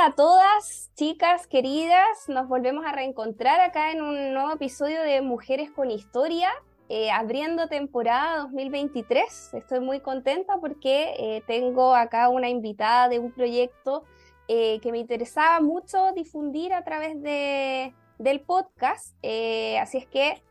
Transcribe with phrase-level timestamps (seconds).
[0.00, 2.26] Hola a todas, chicas queridas.
[2.26, 6.48] Nos volvemos a reencontrar acá en un nuevo episodio de Mujeres con Historia,
[6.88, 9.52] eh, abriendo temporada 2023.
[9.52, 14.04] Estoy muy contenta porque eh, tengo acá una invitada de un proyecto
[14.48, 19.14] eh, que me interesaba mucho difundir a través de, del podcast.
[19.22, 20.42] Así es que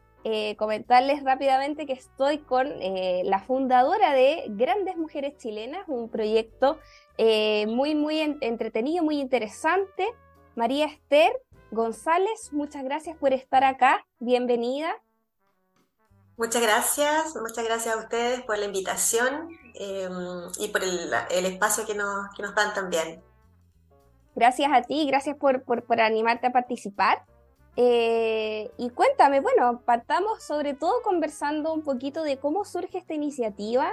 [0.58, 6.78] comentarles rápidamente que estoy con la fundadora de Grandes Mujeres Chilenas, un proyecto
[7.22, 10.08] eh, muy, muy en- entretenido, muy interesante.
[10.56, 11.34] María Esther
[11.70, 14.06] González, muchas gracias por estar acá.
[14.20, 14.90] Bienvenida.
[16.38, 20.08] Muchas gracias, muchas gracias a ustedes por la invitación eh,
[20.60, 23.22] y por el, el espacio que nos, que nos dan también.
[24.36, 27.26] Gracias a ti, gracias por, por, por animarte a participar.
[27.76, 33.92] Eh, y cuéntame, bueno, partamos sobre todo conversando un poquito de cómo surge esta iniciativa.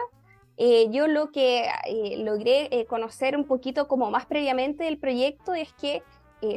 [0.59, 5.55] Eh, yo lo que eh, logré eh, conocer un poquito como más previamente del proyecto
[5.55, 6.03] es que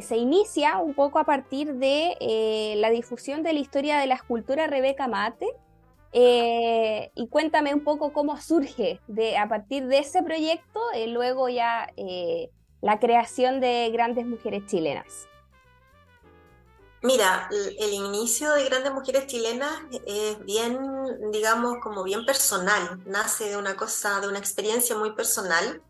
[0.02, 4.66] se inicia un poco a partir de la difusión de la historia de la escultura
[4.66, 5.46] Rebeca Mate.
[6.12, 9.00] Y cuéntame un poco cómo surge
[9.36, 11.88] a partir de ese proyecto, luego ya
[12.82, 15.26] la creación de grandes mujeres chilenas.
[17.02, 19.72] Mira, el, inicio de Grandes Mujeres Chilenas
[20.06, 20.78] es bien,
[21.32, 25.82] digamos, como bien personal, nace de una cosa, de una experiencia muy personal.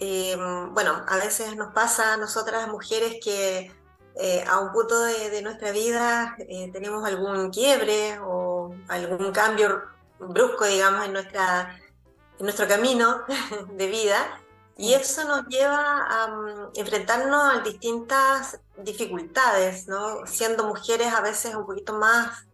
[0.00, 0.36] Eh,
[0.72, 3.72] bueno, a veces nos pasa a nosotras mujeres que
[4.16, 9.84] eh, a un punto de, de nuestra vida eh, tenemos algún quiebre o algún cambio
[10.18, 11.80] brusco, digamos, en nuestra,
[12.40, 13.22] en nuestro camino
[13.72, 14.40] de vida.
[14.76, 20.26] Y eso nos lleva a mm, enfrentarnos a distintas dificultades, ¿no?
[20.26, 22.46] Siendo mujeres a veces un poquito más,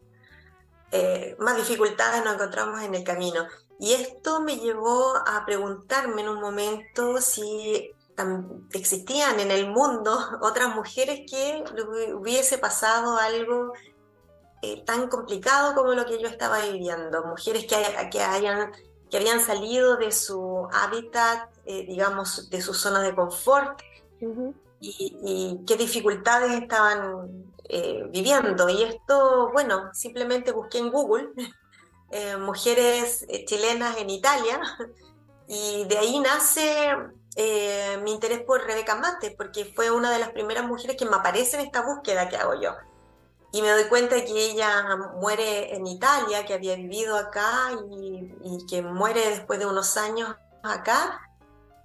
[0.91, 3.47] eh, más dificultades nos encontramos en el camino.
[3.79, 7.93] Y esto me llevó a preguntarme en un momento si
[8.73, 11.65] existían en el mundo otras mujeres que
[12.15, 13.73] hubiese pasado algo
[14.62, 17.25] eh, tan complicado como lo que yo estaba viviendo.
[17.25, 17.77] Mujeres que,
[18.11, 18.73] que hayan,
[19.11, 23.83] que habían salido de su hábitat, eh, digamos, de sus zonas de confort.
[24.84, 28.69] Y, qué dificultades estaban eh, viviendo.
[28.69, 31.31] Y esto, bueno, simplemente busqué en Google
[32.11, 34.61] eh, mujeres eh, chilenas en Italia
[35.49, 36.97] y de ahí nace
[38.05, 41.59] mi interés por Rebeca Mate, porque fue una de las primeras mujeres que me aparece
[41.59, 42.71] en esta búsqueda que hago yo.
[43.50, 44.84] Y me doy cuenta que ella
[45.21, 47.73] muere en Italia, que había vivido acá
[48.44, 51.21] y que muere después de unos años acá.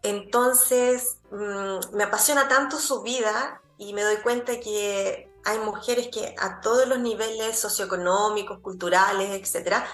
[0.03, 6.35] Entonces, mm, me apasiona tanto su vida y me doy cuenta que hay mujeres que
[6.37, 9.85] a todos los niveles socioeconómicos, culturales, etcétera,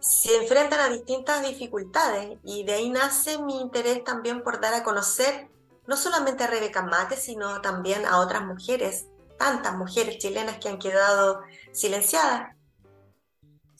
[0.00, 4.84] se enfrentan a distintas dificultades y de ahí nace mi interés también por dar a
[4.84, 5.48] conocer
[5.86, 9.06] no solamente a Rebeca Mate, sino también a otras mujeres,
[9.38, 12.54] tantas mujeres chilenas que han quedado silenciadas.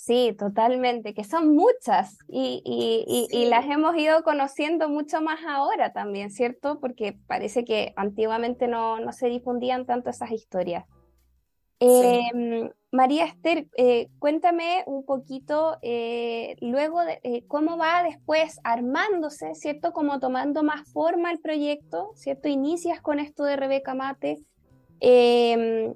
[0.07, 5.95] Sí, totalmente, que son muchas y, y- y- las hemos ido conociendo mucho más ahora
[5.95, 6.79] también, ¿cierto?
[6.79, 10.85] Porque parece que antiguamente no, no se difundían tanto esas historias.
[11.81, 19.55] Em, María Esther, eh, cuéntame un poquito eh, luego de eh, cómo va después armándose,
[19.55, 19.93] ¿cierto?
[19.95, 22.49] Como tomando más forma el proyecto, ¿cierto?
[22.49, 24.43] Inicias con esto de Rebeca Mate,
[25.01, 25.95] em,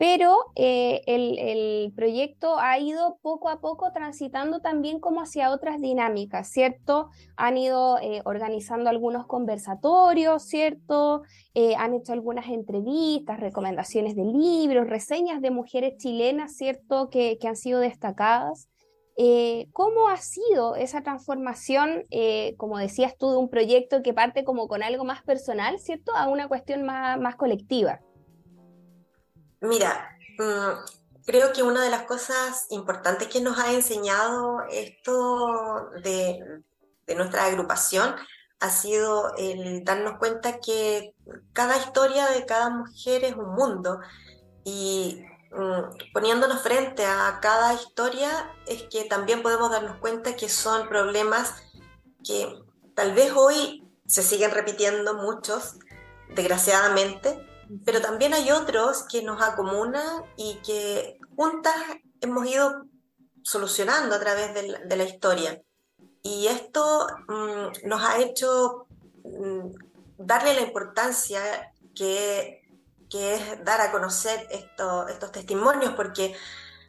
[0.00, 6.48] pero eh, el, proyecto ha ido poco a poco transitando también como hacia otras dinámicas,
[6.48, 7.10] ¿cierto?
[7.36, 11.20] Han ido eh, organizando algunos conversatorios, ¿cierto?
[11.52, 17.10] Eh, han hecho algunas entrevistas, recomendaciones de libros, reseñas de mujeres chilenas, ¿cierto?
[17.10, 18.68] Que, han sido destacadas.
[19.74, 22.06] ¿cómo ha sido esa transformación,
[22.56, 26.16] como decías tú, de un proyecto que parte como con algo más personal, ¿cierto?
[26.16, 28.00] A una cuestión más colectiva.
[29.60, 36.62] Mira, mm, creo que una de las cosas importantes que nos ha enseñado esto de,
[37.06, 38.14] de nuestra agrupación
[38.60, 41.14] ha sido el darnos cuenta que
[41.52, 44.00] cada historia de cada mujer es un mundo.
[44.64, 50.88] Y mm, poniéndonos frente a cada historia es que también podemos darnos cuenta que son
[50.88, 51.54] problemas
[52.22, 52.54] que
[52.94, 55.76] tal vez hoy se siguen repitiendo muchos,
[56.34, 57.46] desgraciadamente,
[57.84, 61.74] pero también hay otros que nos acomunan y que juntas
[62.20, 62.84] hemos ido
[63.42, 65.62] solucionando a través de la, de la historia.
[66.22, 68.86] Y esto mm, nos ha hecho
[69.24, 69.68] mm,
[70.18, 72.62] darle la importancia que,
[73.08, 76.34] que es dar a conocer esto- estos testimonios, porque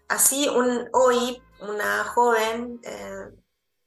[0.10, 3.30] así un, hoy una joven eh,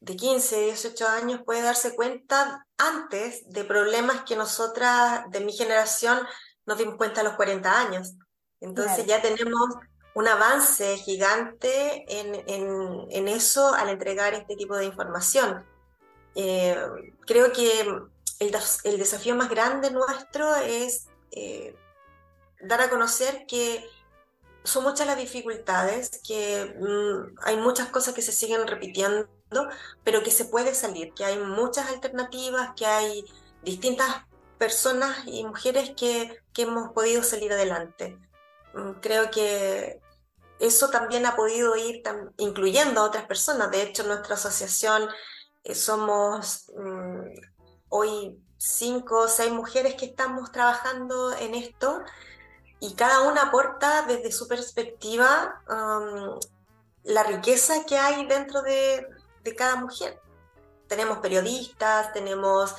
[0.01, 6.19] de 15, 18 años puede darse cuenta antes de problemas que nosotras de mi generación
[6.67, 8.15] nos dimos cuenta a los 40 años.
[8.61, 9.69] Entonces ya tenemos
[10.15, 15.65] un avance gigante en, en- en eso al entregar este tipo de información.
[16.35, 16.77] Eh,
[17.27, 17.81] creo que
[18.41, 21.77] el, el desafío más grande nuestro es eh,
[22.61, 23.85] dar a conocer que
[24.63, 29.29] son muchas las dificultades, que mm, hay muchas cosas que se siguen repitiendo,
[30.03, 33.25] pero que se puede salir, que hay muchas alternativas, que hay
[33.63, 34.09] distintas
[34.59, 38.19] personas y mujeres que, que hemos podido salir adelante.
[38.75, 40.01] Mm, Creo que
[40.61, 42.03] eso también ha podido ir
[42.39, 43.71] incluyendo a otras personas.
[43.71, 45.09] De hecho, nuestra asociación
[45.65, 47.29] eh, somos mm,
[47.89, 52.03] hoy cinco o seis mujeres que estamos trabajando en esto
[52.81, 56.39] y cada una aporta desde su perspectiva um,
[57.03, 59.07] la riqueza que hay dentro de,
[59.43, 60.21] de cada mujer.
[60.89, 62.75] Tenemos periodistas, tenemos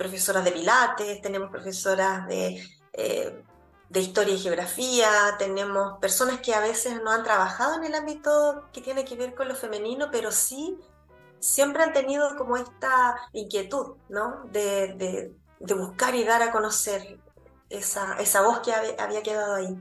[0.00, 2.62] profesoras de pilates, tenemos profesoras de,
[2.94, 3.42] eh,
[3.90, 8.64] de historia y geografía, tenemos personas que a veces no han trabajado en el ámbito
[8.72, 10.78] que tiene que ver con lo femenino, pero sí
[11.38, 14.24] siempre han tenido como esta inquietud, ¿no?
[14.50, 15.32] De, de-
[15.68, 17.18] de buscar y dar a conocer
[17.68, 19.76] esa, esa voz que había quedado ahí.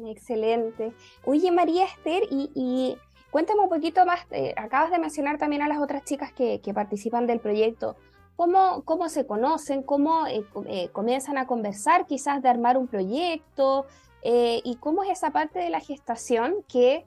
[0.00, 0.92] Excelente.
[1.24, 2.98] Oye, María Esther, y, y
[3.30, 6.74] cuéntame un poquito más, eh, acabas de mencionar también a las otras chicas que, que
[6.74, 7.94] participan del proyecto.
[8.36, 9.82] ¿Cómo, cómo se conocen?
[9.82, 13.86] ¿Cómo eh, eh, comienzan a conversar quizás de armar un proyecto?
[14.22, 17.04] Eh, ¿y cómo es esa parte de la gestación que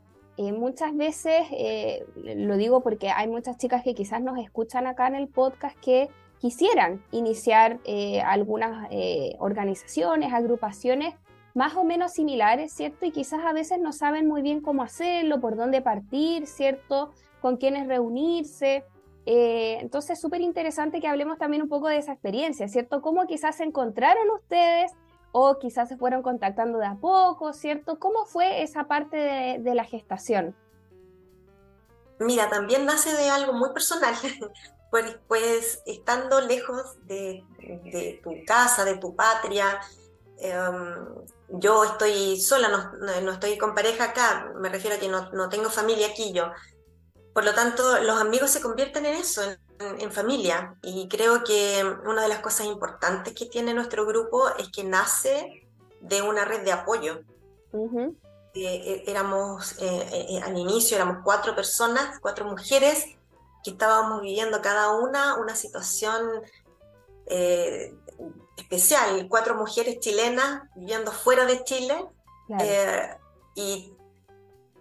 [0.53, 1.47] muchas veces,
[2.15, 6.07] lo digo porque hay muchas chicas que quizás nos escuchan acá en el podcast que
[6.39, 7.81] quisieran iniciar
[8.23, 8.87] algunas
[9.37, 11.15] organizaciones, agrupaciones
[11.55, 13.05] más o menos similares, ¿cierto?
[13.05, 17.11] Y quizás a veces no saben muy bien cómo hacerlo, por dónde partir, ¿cierto?
[17.41, 18.85] Con quiénes reunirse.
[19.31, 22.99] Eh, entonces, súper interesante que hablemos también un poco de esa experiencia, ¿cierto?
[23.03, 24.91] Cómo quizás se encontraron ustedes
[25.31, 27.99] o quizás se fueron contactando de a poco, ¿cierto?
[27.99, 29.17] ¿Cómo fue esa parte
[29.59, 30.55] de, la gestación?
[32.17, 34.15] Mira, también nace de algo muy personal,
[34.89, 37.45] pues, pues estando lejos de,
[38.23, 39.79] tu casa, de tu patria,
[40.39, 41.05] em,
[41.49, 42.67] yo estoy sola,
[43.21, 46.45] no, estoy con pareja acá, me refiero a que no tengo familia aquí yo.
[47.39, 49.57] Por lo tanto, los amigos se convierten en eso, en,
[50.01, 50.75] en familia.
[50.83, 55.65] Y creo que una de las cosas importantes que tiene nuestro grupo es que nace
[56.01, 57.21] de una red de apoyo.
[57.71, 58.17] Ujú,
[58.55, 63.05] Eh, éramos, eh, eh, al inicio éramos cuatro personas, cuatro mujeres,
[63.63, 66.41] que estábamos viviendo cada una una situación
[67.27, 67.95] eh,
[68.57, 72.05] especial, cuatro mujeres chilenas viviendo fuera de Chile
[72.47, 73.17] claro, eh,
[73.55, 73.93] y,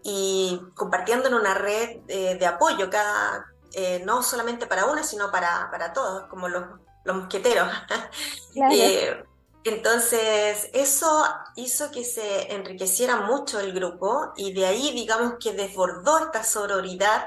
[0.03, 5.31] y compartiendo en una red eh, de apoyo, cada, eh, no solamente para una, sino
[5.31, 6.65] para, para todos, como los,
[7.05, 7.69] los mosqueteros.
[8.53, 9.25] claro, Eh,
[9.65, 11.25] entonces, eso
[11.57, 17.27] hizo que se enriqueciera mucho el grupo y de ahí, digamos que desbordó esta sororidad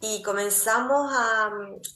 [0.00, 1.50] y comenzamos a,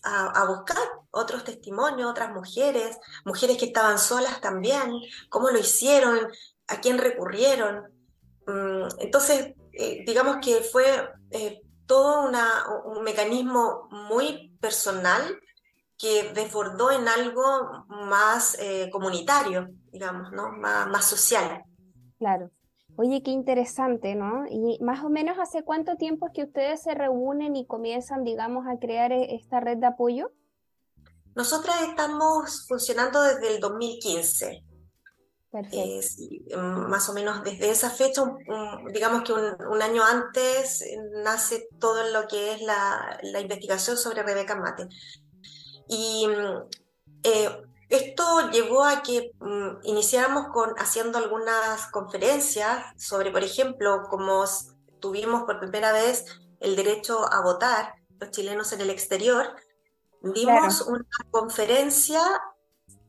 [0.05, 0.78] a- a buscar
[1.11, 4.93] otros testimonios, otras mujeres, mujeres que estaban solas también,
[5.28, 6.28] cómo lo hicieron,
[6.69, 7.85] a quién recurrieron.
[8.47, 10.85] Mm, Entonces, eh, digamos que fue
[11.30, 15.23] eh, todo una- un mecanismo muy personal
[15.99, 17.42] que desbordó en algo
[17.88, 20.50] más eh, comunitario, digamos, ¿no?
[20.52, 21.62] Más, más social.
[22.18, 22.50] claro.
[22.99, 24.47] Oye, qué interesante, ¿no?
[24.49, 28.66] Y más o menos hace cuánto tiempo es que ustedes se reúnen y comienzan, digamos,
[28.66, 30.33] a crear esta red de apoyo?
[31.35, 34.62] Nosotras estamos funcionando desde el 2015.
[35.72, 40.02] Eh, sí, más o menos desde esa fecha, un- un- digamos que un, un año
[40.04, 44.88] antes eh, nace todo lo que es la, la investigación sobre Rebeca Mate.
[45.88, 46.68] Y mm,
[47.22, 54.44] eh, esto llevó a que mm, iniciáramos con, haciendo algunas conferencias sobre, por ejemplo, como
[55.00, 56.25] tuvimos por primera vez
[56.60, 59.54] el derecho a votar, los chilenos en el exterior,
[60.22, 62.20] dimos una conferencia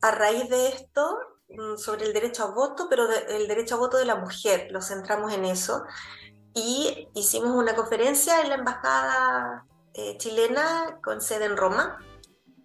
[0.00, 1.18] a raíz de esto
[1.76, 5.32] sobre el derecho a voto, pero el derecho a voto de la mujer, lo centramos
[5.32, 5.84] en eso,
[6.54, 11.98] y hicimos una conferencia en la embajada eh, chilena con sede en Roma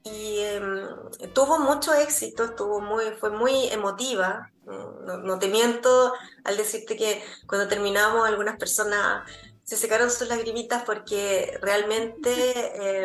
[0.03, 0.87] y em,
[1.33, 4.49] tuvo mucho éxito, estuvo muy, fue muy emotiva.
[4.65, 6.13] Mm, No, no te miento
[6.43, 9.29] al decirte que cuando terminamos algunas personas
[9.63, 12.31] se secaron sus lagrimitas porque realmente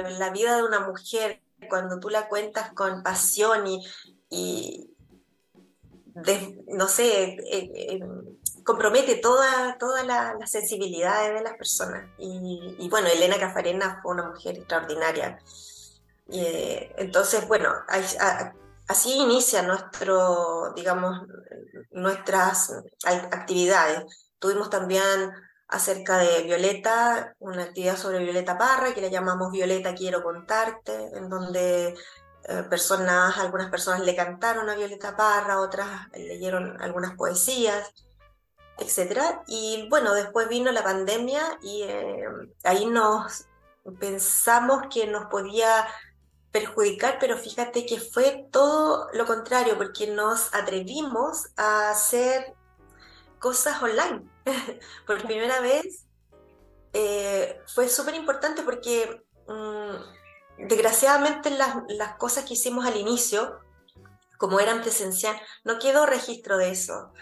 [0.00, 3.64] eh, la vida de una mujer, cuando tú la cuentas con pasión
[4.30, 4.90] y
[6.66, 8.00] no sé, eh, eh,
[8.64, 12.06] compromete toda, todas la- las sensibilidades de las personas.
[12.18, 15.38] Y, bueno, Elena Cafarena fue una mujer extraordinaria.
[16.28, 17.70] Y, eh, entonces, bueno,
[18.88, 21.22] así inicia nuestro, digamos,
[21.90, 22.72] nuestras
[23.04, 24.04] actividades.
[24.38, 25.32] Tuvimos también
[25.68, 31.28] acerca de Violeta, una actividad sobre Violeta Parra, que le llamamos Violeta Quiero Contarte, en
[31.28, 31.94] donde
[32.48, 37.92] eh, personas, algunas personas le cantaron a Violeta Parra, otras leyeron algunas poesías,
[38.78, 39.42] etcétera.
[39.46, 42.24] Y bueno, después vino la pandemia y eh,
[42.64, 43.46] ahí nos
[44.00, 45.86] pensamos que nos podía
[46.50, 52.54] perjudicar, pero fíjate que fue todo lo contrario, porque nos atrevimos a hacer
[53.38, 54.26] cosas online.
[55.06, 56.06] Por primera vez
[56.94, 60.17] eh, fue súper importante porque mm,
[60.58, 63.60] desgraciadamente las, las cosas que hicimos al inicio,
[64.38, 67.12] como eran presencial, no quedó registro de eso,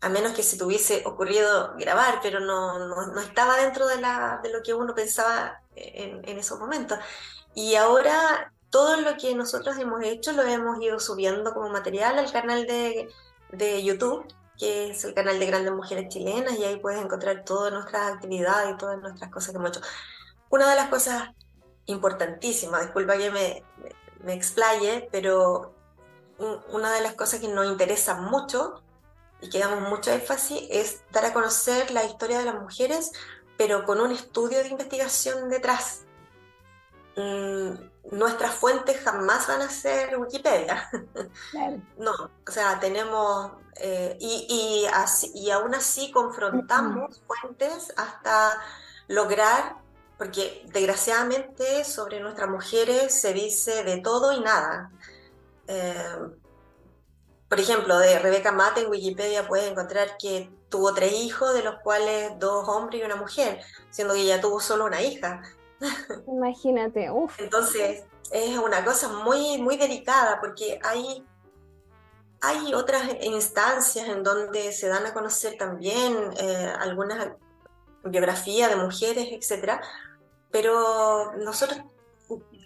[0.00, 4.40] a menos que se tuviese ocurrido grabar, pero no, no, no estaba dentro de, la,
[4.42, 6.98] de lo que uno pensaba en, en esos momentos.
[7.54, 12.32] Y ahora todo lo que nosotros hemos hecho lo hemos ido subiendo como material al
[12.32, 13.08] canal de,
[13.50, 14.26] de YouTube,
[14.58, 18.74] que es el canal de Grandes Mujeres Chilenas, y ahí puedes encontrar todas nuestras actividades
[18.74, 19.86] y todas nuestras cosas que hemos hecho.
[20.48, 21.30] Una de las cosas
[21.86, 25.74] importantísimas, disculpa que me, me, me explaye, pero
[26.38, 28.82] un- una de las cosas que nos interesa mucho
[29.40, 33.10] y que damos mucho énfasis es dar a conocer la historia de las mujeres,
[33.58, 36.02] pero con un estudio de investigación detrás.
[37.16, 37.74] Mm,
[38.16, 40.88] nuestras fuentes jamás van a ser Wikipedia.
[41.50, 41.80] Claro.
[41.98, 48.58] No, o sea, tenemos, eh, y, y, así- y aún así confrontamos fuentes hasta
[49.08, 49.76] lograr,
[50.22, 54.92] porque desgraciadamente sobre nuestras mujeres se dice de todo y nada.
[55.66, 56.16] Eh,
[57.48, 61.80] por ejemplo, de Rebeca Mate en Wikipedia puedes encontrar que tuvo tres hijos, de los
[61.80, 65.42] cuales dos hombres y una mujer, siendo que ella tuvo solo una hija.
[66.28, 71.26] Imagínate, uff, Entonces, es una cosa muy, muy delicada porque hay,
[72.42, 77.32] hay otras instancias en donde se dan a conocer también eh, algunas
[78.04, 79.80] biografías de mujeres, etcétera,
[80.52, 81.80] pero nosotros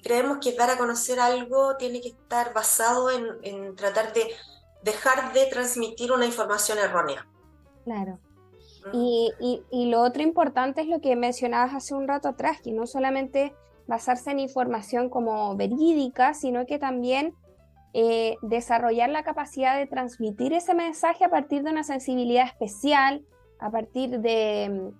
[0.02, 4.28] creemos que dar a conocer algo tiene que estar basado en, en tratar de
[4.83, 7.26] dejar de transmitir una información errónea.
[7.85, 8.19] claro.
[8.93, 12.71] Y, y- y lo otro importante es lo que mencionabas hace un rato atrás, que
[12.71, 13.52] no solamente
[13.88, 17.35] basarse en información como verídica, sino que también
[17.95, 23.25] eh, desarrollar la capacidad de transmitir ese mensaje a partir de una sensibilidad especial,
[23.59, 24.93] a partir de,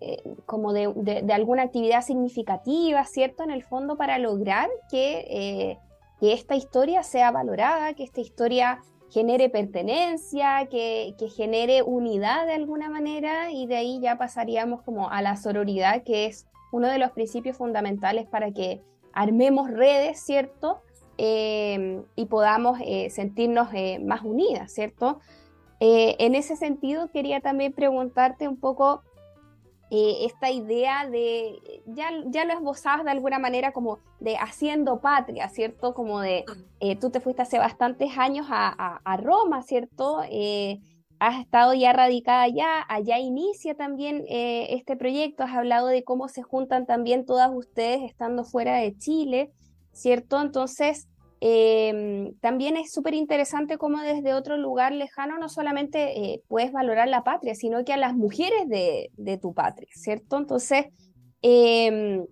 [0.00, 3.42] eh, como de, de- alguna actividad significativa, ¿cierto?
[3.42, 5.78] En el fondo para lograr que, eh,
[6.20, 8.80] que esta historia sea valorada, que esta historia
[9.10, 15.10] genere pertenencia, que, que genere unidad de alguna manera y de ahí ya pasaríamos como
[15.10, 18.80] a la sororidad, que es uno de los principios fundamentales para que
[19.12, 20.80] armemos redes, ¿cierto?
[21.18, 22.78] Eh, y podamos
[23.10, 23.68] sentirnos
[24.04, 25.18] más unidas, ¿cierto?
[25.80, 29.02] En ese sentido, quería también preguntarte un poco
[29.90, 35.48] eh, esta idea de, ya, ya lo esbozabas de alguna manera como de haciendo patria,
[35.48, 35.94] ¿cierto?
[35.94, 36.44] Como de,
[36.78, 40.22] eh, tú te fuiste hace bastantes años a, Roma, ¿cierto?
[40.30, 40.80] Eh,
[41.18, 46.28] has estado ya radicada allá, allá inicia también eh, este proyecto, has hablado de cómo
[46.28, 49.52] se juntan también todas ustedes estando fuera de Chile,
[49.92, 50.40] ¿cierto?
[50.40, 51.09] Entonces,
[51.40, 57.08] eh, también es súper interesante cómo desde otro lugar lejano no solamente eh, puedes valorar
[57.08, 60.36] la patria, sino que a las mujeres de, tu patria, ¿cierto?
[60.36, 60.86] Entonces,
[61.40, 62.26] em,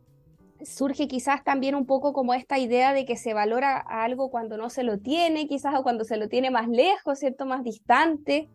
[0.63, 4.69] surge quizás también un poco como esta idea de que se valora algo cuando no
[4.69, 7.47] se lo tiene, quizás o cuando se lo tiene más lejos, ¿cierto?
[7.47, 8.49] Más distante.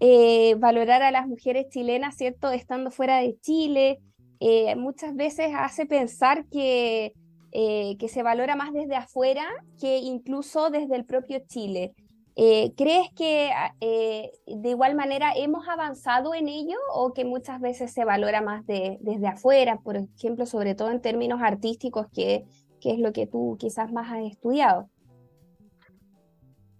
[0.00, 2.52] Eh, valorar a las mujeres chilenas, ¿cierto?
[2.52, 3.98] Estando fuera de Chile,
[4.38, 7.12] eh, muchas veces hace pensar que,
[7.60, 9.44] eh, que se valora más desde afuera
[9.80, 11.92] que incluso desde el propio Chile.
[12.36, 17.60] Eh, ¿Crees que ah, eh, de igual manera hemos avanzado en ello o que muchas
[17.60, 22.44] veces se valora más de- desde afuera, por ejemplo, sobre todo en términos artísticos, que,
[22.80, 24.88] que es lo que tú quizás más has estudiado?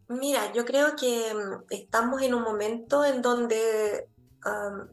[0.07, 4.07] Mira, yo creo que mm, estamos en un momento en donde
[4.45, 4.89] am,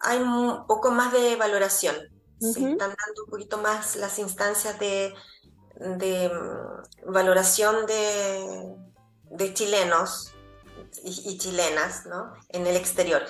[0.00, 1.94] hay un poco más de valoración.
[2.40, 5.14] Se están dando un poquito más las instancias de,
[5.76, 8.76] de, mm, valoración de,
[9.30, 10.32] de chilenos
[11.02, 12.32] y, y chilenas, ¿no?
[12.48, 13.22] En el exterior.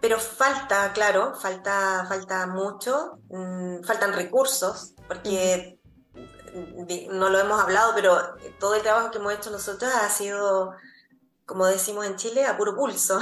[0.00, 5.78] Pero falta, claro, falta, falta mucho, mm, faltan recursos, porque
[7.10, 8.18] no lo hemos hablado, pero
[8.60, 10.72] todo el trabajo que hemos hecho nosotros ha sido,
[11.46, 13.18] como decimos en Chile, a puro pulso.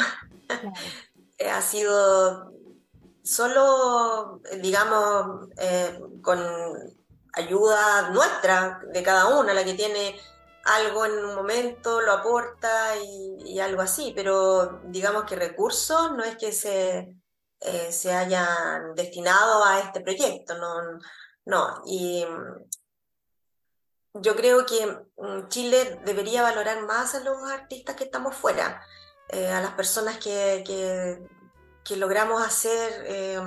[1.51, 2.52] Ha sido
[3.23, 6.41] solo, digamos, eh, con
[7.35, 10.21] ayuda nuestra, de cada una, la que tiene
[10.65, 16.23] algo en un momento, lo aporta y, y algo así, pero digamos que recursos no
[16.25, 17.17] es que se,
[17.65, 20.99] eh, se hayan destinado a este proyecto, no,
[21.45, 21.83] no.
[21.87, 24.87] Y mm, yo creo que
[25.17, 28.83] mm, Chile debería valorar más a los artistas que estamos fuera,
[29.29, 31.25] eh, a las personas que, que,
[31.85, 33.41] que logramos hacer eh,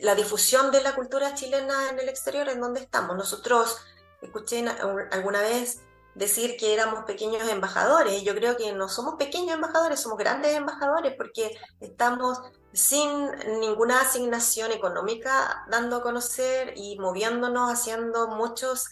[0.00, 3.16] la difusión de la cultura chilena en el exterior, en donde estamos.
[3.16, 3.78] Nosotros,
[4.22, 4.64] escuché
[5.10, 5.80] alguna vez
[6.14, 11.14] decir que éramos pequeños embajadores, yo creo que no somos pequeños embajadores, somos grandes embajadores
[11.16, 12.40] porque estamos
[12.72, 18.88] sin ninguna asignación económica dando a conocer y moviéndonos, haciendo muchas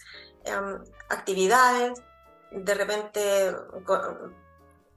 [1.09, 2.01] actividades,
[2.51, 3.55] de repente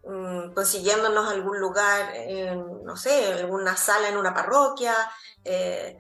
[0.07, 4.95] mm, consiguiéndonos algún lugar, en, no sé, alguna sala en una parroquia.
[5.45, 5.99] eh,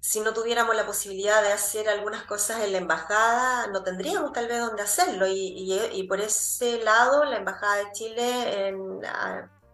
[0.00, 4.48] si no tuviéramos la posibilidad de hacer algunas cosas en la embajada, no tendríamos tal
[4.48, 5.26] vez dónde hacerlo.
[5.26, 9.00] Y, y- y por ese lado, la Embajada de Chile, en-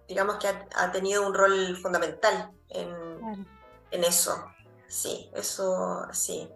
[0.06, 3.44] digamos que ha, ha tenido un rol fundamental en, Claro.
[3.90, 4.44] en eso.
[4.86, 6.48] Sí, eso sí.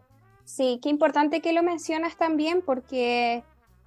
[0.44, 3.42] Sí, qué importante que lo mencionas también porque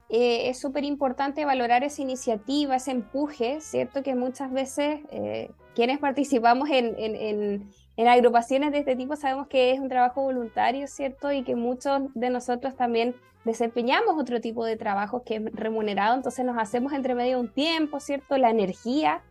[0.09, 4.03] eh, es súper importante valorar esa iniciativa, ese empuje, ¿cierto?
[4.03, 9.47] Que muchas veces eh, quienes participamos en, en- en- en agrupaciones de este tipo sabemos
[9.47, 11.31] que es un trabajo voluntario, ¿cierto?
[11.31, 16.45] Y que muchos de nosotros también desempeñamos otro tipo de trabajo que es remunerado, entonces
[16.45, 18.37] nos hacemos entre medio un tiempo, ¿cierto?
[18.37, 19.23] La energía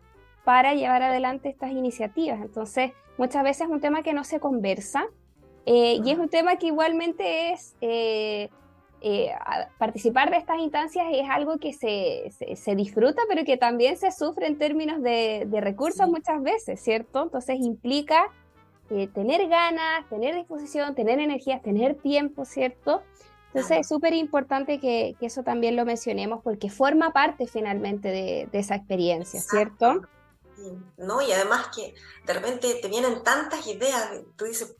[0.44, 2.40] para llevar adelante estas iniciativas.
[2.40, 5.06] Entonces, muchas veces es un tema que no se conversa
[5.64, 7.76] eh, y es un tema que igualmente es,
[9.08, 9.30] eh,
[9.78, 14.10] participar de estas instancias es algo que se, se- se disfruta, pero que también se
[14.10, 16.10] sufre en términos de, de recursos Sí.
[16.10, 17.22] muchas veces, ¿cierto?
[17.22, 18.24] Entonces implica
[18.90, 23.02] eh, tener ganas, tener disposición, tener energías, tener tiempo, ¿cierto?
[23.48, 28.48] Entonces es súper importante que, que eso también lo mencionemos porque forma parte finalmente de,
[28.52, 29.86] de esa experiencia, ¿cierto?
[29.92, 30.08] Exacto.
[30.96, 31.22] ¿No?
[31.22, 34.76] Y además que de repente te vienen tantas ideas, tú dices,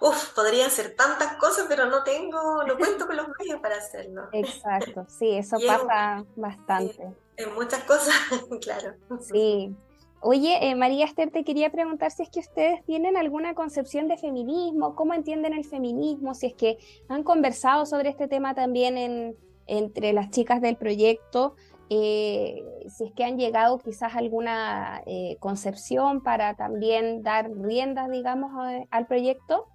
[0.00, 4.28] uff, podría hacer tantas cosas, pero no tengo, no cuento con los medios para hacerlo.
[4.32, 7.14] Exacto, sí, eso Y pasa bastante.
[7.36, 8.14] En muchas cosas,
[8.60, 8.94] claro.
[9.20, 9.74] Sí.
[10.22, 14.18] Oye, eh, María Esther, te quería preguntar si es que ustedes tienen alguna concepción de
[14.18, 19.36] feminismo, cómo entienden el feminismo, si es que han conversado sobre este tema también en,
[19.66, 21.56] entre las chicas del proyecto,
[21.90, 28.52] eh, si es que han llegado quizás alguna eh, concepción para también dar riendas, digamos,
[28.90, 29.66] al proyecto.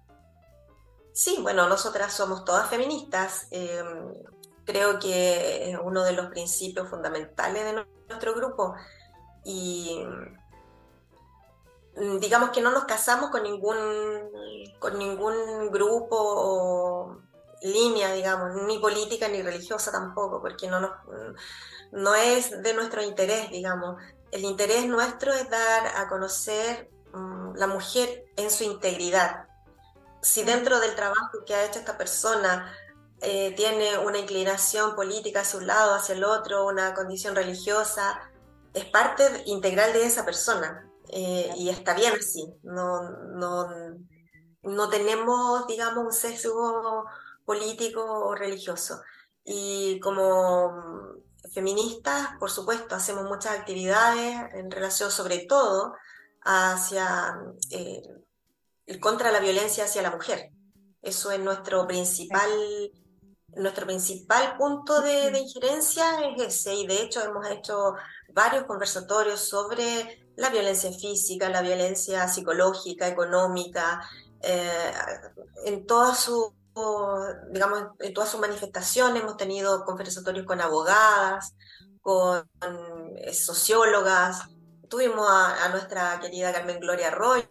[1.12, 3.48] Sí, bueno, nosotras somos todas feministas.
[3.50, 3.82] eh,
[4.64, 8.74] creo que es uno de los principios fundamentales de nu- nuestro grupo.
[9.44, 10.00] Y
[11.96, 13.76] mm, digamos que no nos casamos con ningún,
[14.78, 17.18] con ningún grupo o
[17.62, 20.92] línea, digamos, ni política ni religiosa tampoco, porque no, nos,
[21.92, 24.00] no es de nuestro interés, digamos.
[24.30, 29.46] El interés nuestro es dar a conocer mm, la mujer en su integridad
[30.26, 32.74] si dentro del trabajo que ha hecho esta persona
[33.20, 38.20] eh, tiene una inclinación política hacia un lado, hacia el otro, una condición religiosa,
[38.74, 42.44] es parte integral de esa persona eh, y está bien así.
[42.64, 43.68] No, no,
[44.62, 47.04] no tenemos, digamos, un sesgo
[47.44, 49.00] político o religioso.
[49.44, 51.14] Y como
[51.52, 55.94] feministas, por supuesto, hacemos muchas actividades en relación sobre todo
[56.42, 57.36] hacia
[57.70, 58.02] eh,
[59.00, 60.50] contra la violencia hacia la mujer.
[61.02, 62.50] Eso es nuestro principal,
[63.54, 67.94] nuestro principal punto de, de injerencia es ese, y de hecho hemos hecho
[68.32, 74.00] varios conversatorios sobre la violencia física, la violencia psicológica, económica,
[74.42, 74.92] eh,
[75.64, 76.50] en todas sus
[77.50, 81.54] digamos, en todas sus manifestaciones, hemos tenido conversatorios con abogadas,
[82.00, 82.48] con
[83.16, 84.48] eh, sociólogas,
[84.88, 87.48] tuvimos a, a nuestra querida Carmen Gloria Arroyo,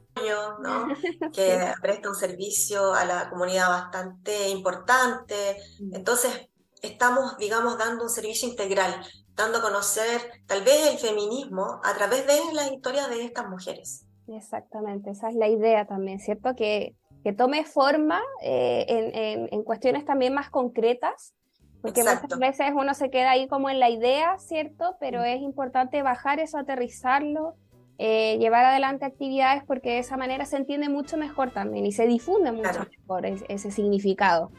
[0.61, 0.87] ¿no?
[1.33, 5.57] que presta un servicio a la comunidad bastante importante.
[5.91, 6.49] Entonces,
[6.81, 12.25] estamos, digamos, dando un servicio integral, dando a conocer tal vez el feminismo a través
[12.25, 14.05] de las historias de estas mujeres.
[14.27, 16.55] Exactamente, esa es la idea también, ¿cierto?
[16.55, 21.33] Que, que tome forma eh, en, en- en cuestiones también más concretas,
[21.81, 22.27] porque Exacto.
[22.35, 24.95] muchas veces uno se queda ahí como en la idea, ¿cierto?
[24.99, 27.55] Pero es importante bajar eso, aterrizarlo,
[27.97, 32.05] eh, llevar adelante actividades, porque de esa manera se entiende mucho mejor también y se
[32.05, 32.89] difunde mucho Claro.
[33.01, 34.51] mejor es- ese significado.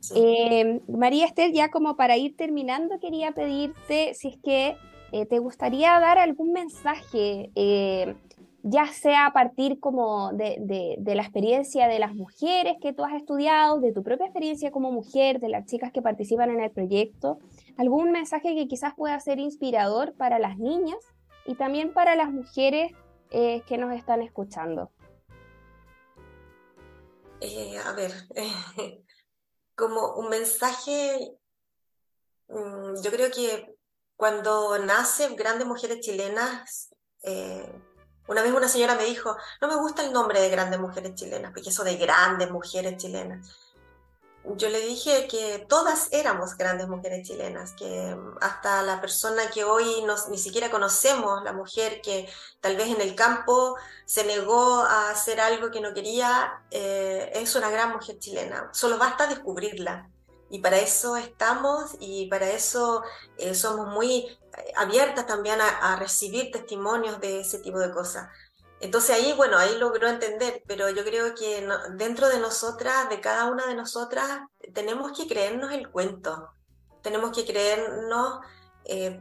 [0.00, 0.12] Sí.
[0.18, 4.76] Eh, María Esther, ya como para ir terminando, quería pedirte si es que
[5.12, 8.14] eh, te gustaría dar algún mensaje, eh,
[8.68, 13.78] ya sea a partir como de, la experiencia de las mujeres que tú has estudiado,
[13.78, 17.38] de tu propia experiencia como mujer, de las chicas que participan en el proyecto,
[17.76, 20.98] algún mensaje que quizás pueda ser inspirador para las niñas
[21.46, 22.90] y también para las mujeres
[23.30, 24.90] eh, que nos están escuchando.
[27.40, 28.10] Eh, a ver,
[29.76, 31.38] como un mensaje,
[32.48, 33.76] mm, yo creo que
[34.16, 37.70] cuando nace Grandes Mujeres Chilenas, eh,
[38.28, 41.52] una vez una señora me dijo, no me gusta el nombre de Grandes Mujeres Chilenas,
[41.52, 43.48] porque eso de Grandes Mujeres Chilenas.
[44.54, 49.64] Yo le dije que todas éramos grandes mujeres chilenas, que mm, hasta la persona que
[49.64, 52.28] hoy nos, ni siquiera conocemos, la mujer que
[52.60, 57.56] tal vez en el campo se negó a hacer algo que no quería, eh, es
[57.56, 58.70] una gran mujer chilena.
[58.72, 60.08] Solo basta descubrirla.
[60.48, 63.02] Y para eso estamos y para eso
[63.36, 68.28] eh, somos muy eh, abiertas también a, a recibir testimonios de ese tipo de cosas.
[68.78, 73.20] Entonces ahí, bueno, ahí logró entender, pero yo creo que no- dentro de nosotras, de
[73.20, 74.40] cada una de nosotras,
[74.74, 76.50] tenemos que creernos el cuento,
[77.02, 78.40] tenemos que creernos
[78.84, 79.20] eh,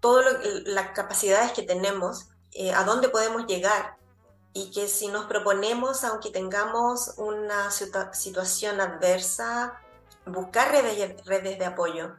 [0.00, 0.26] todas
[0.66, 3.96] las capacidades que tenemos, eh, a dónde podemos llegar
[4.52, 9.80] y que si nos proponemos, aunque tengamos una situa- situación adversa,
[10.26, 12.16] buscar redes, redes de apoyo.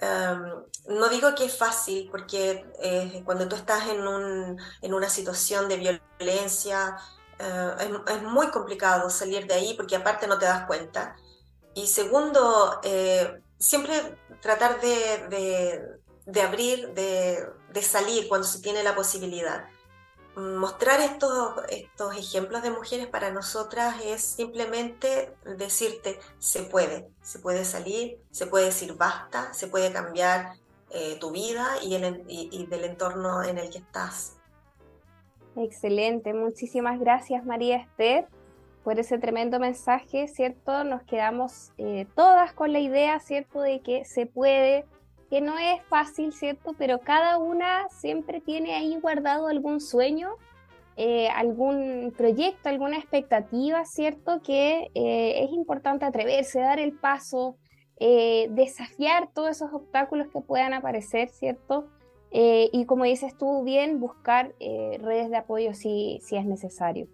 [0.00, 5.08] Um, no digo que es fácil, porque eh, cuando tú estás en, un, en una
[5.08, 5.76] situación de
[6.18, 6.96] violencia,
[7.38, 11.16] eh, es, es muy complicado salir de ahí porque aparte no te das cuenta.
[11.74, 15.82] Y segundo, eh, siempre tratar de, de,
[16.26, 19.64] de abrir, de, de salir cuando se tiene la posibilidad.
[20.36, 27.64] Mostrar estos, estos ejemplos de mujeres para nosotras es simplemente decirte, se puede, se puede
[27.64, 30.54] salir, se puede decir basta, se puede cambiar
[30.90, 34.36] eh, tu vida y, el, y, y del entorno en el que estás.
[35.56, 38.26] Excelente, muchísimas gracias María Esther
[38.84, 40.84] por ese tremendo mensaje, ¿cierto?
[40.84, 43.62] Nos quedamos eh, todas con la idea, ¿cierto?
[43.62, 44.84] De que se puede,
[45.34, 46.76] que no es fácil, ¿cierto?
[46.78, 50.36] Pero cada una siempre tiene ahí guardado algún sueño,
[50.96, 54.40] eh, algún proyecto, alguna expectativa, ¿cierto?
[54.42, 57.56] Que eh, es importante atreverse, dar el paso,
[57.98, 61.88] eh, desafiar todos esos obstáculos que puedan aparecer, ¿cierto?
[62.30, 67.08] Y como dices tú bien, buscar redes de apoyo si, si es necesario.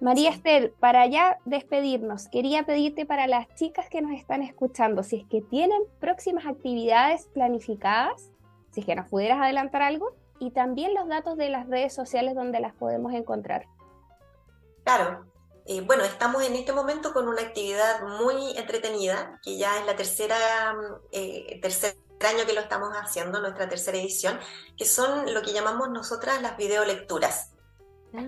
[0.00, 0.36] María Sí.
[0.38, 5.26] Esther, para ya despedirnos, quería pedirte para las chicas que nos están escuchando, si es
[5.26, 8.30] que tienen próximas actividades planificadas,
[8.72, 12.34] si es que nos pudieras adelantar algo, y también los datos de las redes sociales
[12.34, 13.66] donde las podemos encontrar.
[14.84, 15.26] Claro.
[15.66, 19.94] Eh, bueno, estamos en este momento con una actividad muy entretenida, que ya es la
[19.94, 20.36] tercera,
[21.12, 21.94] eh, tercer
[22.26, 24.38] año que lo estamos haciendo, nuestra tercera edición,
[24.76, 27.52] que son lo que llamamos nosotras las videolecturas.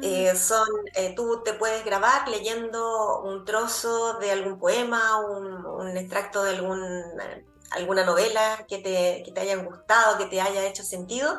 [0.03, 5.97] Eh, son, eh, tú te puedes grabar leyendo un trozo de algún poema, un, un
[5.97, 6.81] extracto de algún,
[7.73, 11.37] alguna novela que te, que te hayan gustado, que te haya hecho sentido,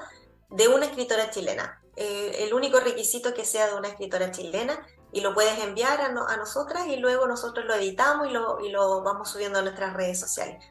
[0.50, 1.82] de una escritora chilena.
[1.96, 6.02] Eh, el único requisito es que sea de una escritora chilena y lo puedes enviar
[6.02, 9.60] a, no- a nosotras y luego nosotros lo editamos y lo, y lo vamos subiendo
[9.60, 10.64] a nuestras redes sociales.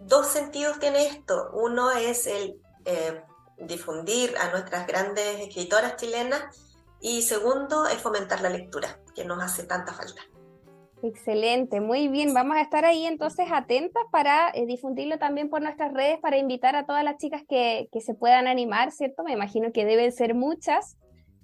[0.00, 1.50] Dos sentidos tiene esto.
[1.52, 2.60] Uno es el
[3.58, 6.44] difundir a nuestras grandes escritoras chilenas
[7.00, 10.22] y segundo es fomentar la lectura, que nos hace tanta falta.
[11.02, 12.34] Excelente, muy bien.
[12.34, 16.74] Vamos a estar ahí entonces atentas para eh, difundirlo también por nuestras redes, para invitar
[16.74, 19.22] a todas las chicas que, que se puedan animar, ¿cierto?
[19.22, 20.96] Me imagino que deben ser muchas,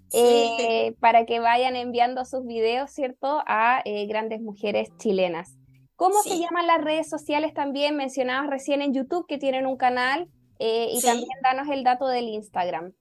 [0.08, 0.18] Sí.
[0.20, 3.42] eh, para que vayan enviando sus videos, ¿cierto?
[3.46, 5.56] A eh, grandes mujeres chilenas.
[5.96, 7.96] ¿Cómo se llaman las redes sociales también?
[7.96, 11.06] Mencionabas recién en YouTube que tienen un canal y Sí.
[11.06, 12.92] también danos el dato del Instagram.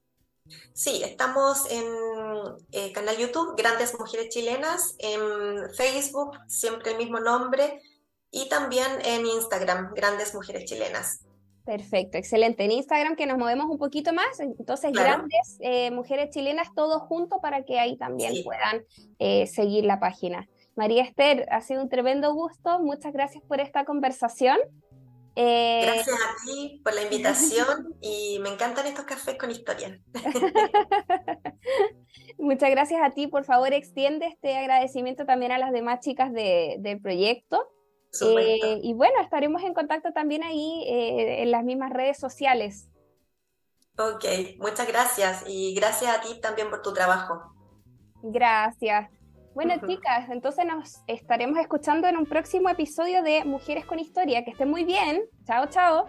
[0.73, 1.85] Sí, estamos en
[2.71, 7.81] eh, canal YouTube, Grandes Mujeres Chilenas, en Facebook, siempre el mismo nombre,
[8.31, 11.21] y también en Instagram, Grandes Mujeres Chilenas.
[11.65, 12.65] Perfecto, excelente.
[12.65, 15.09] En Instagram que nos movemos un poquito más, entonces Claro.
[15.19, 18.43] grandes eh, mujeres chilenas todos juntos para que ahí también Sí.
[18.43, 18.83] puedan
[19.19, 20.49] eh, seguir la página.
[20.75, 22.79] María Esther, ha sido un tremendo gusto.
[22.79, 24.57] Muchas gracias por esta conversación.
[25.35, 29.99] Eh, Gracias a ti por la invitación y me encantan estos cafés con historia.
[32.37, 33.27] muchas gracias a ti.
[33.27, 37.67] Por favor, extiende este agradecimiento también a las demás chicas de- del proyecto.
[38.21, 42.89] Eh, y bueno, estaremos en contacto también ahí eh, en las mismas redes sociales.
[43.97, 44.25] Ok,
[44.59, 47.41] muchas gracias y gracias a ti también por tu trabajo.
[48.21, 49.09] Gracias.
[49.53, 54.43] Bueno, chicas, entonces nos estaremos escuchando en un próximo episodio de Mujeres con Historia.
[54.43, 55.21] Que estén muy bien.
[55.45, 56.07] Chao, chao.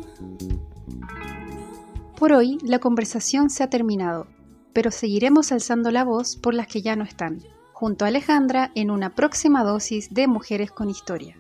[2.17, 4.27] Por hoy la conversación se ha terminado,
[4.73, 8.91] pero seguiremos alzando la voz por las que ya no están, junto a Alejandra en
[8.91, 11.37] una próxima dosis de Mujeres con Historia.